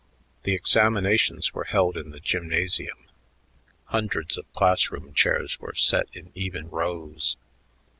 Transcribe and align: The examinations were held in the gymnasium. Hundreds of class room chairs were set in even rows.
The 0.45 0.55
examinations 0.55 1.53
were 1.53 1.65
held 1.65 1.95
in 1.95 2.09
the 2.09 2.19
gymnasium. 2.19 2.97
Hundreds 3.85 4.35
of 4.35 4.51
class 4.51 4.89
room 4.89 5.13
chairs 5.13 5.59
were 5.59 5.75
set 5.75 6.07
in 6.11 6.31
even 6.33 6.71
rows. 6.71 7.37